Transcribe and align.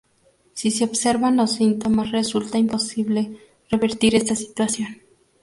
Si 0.55 0.71
se 0.71 0.83
observan 0.83 1.37
los 1.37 1.51
síntomas 1.51 2.09
resulta 2.09 2.57
imposible 2.57 3.37
revertir 3.69 4.15
esta 4.15 4.35
situación. 4.35 4.99